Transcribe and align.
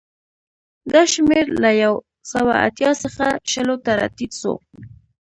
دا 0.91 1.01
شمېر 1.13 1.45
له 1.63 1.71
یو 1.83 1.93
سوه 2.31 2.53
اتیا 2.67 2.91
څخه 3.03 3.25
شلو 3.51 3.75
ته 3.83 3.91
راټیټ 3.99 4.31
شو 4.41 4.53